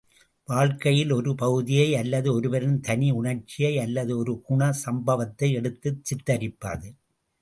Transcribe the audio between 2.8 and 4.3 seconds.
தனி உணர்ச்சியை அல்லது